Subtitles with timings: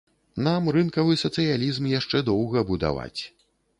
[0.45, 3.21] Нам рынкавы сацыялізм яшчэ доўга будаваць.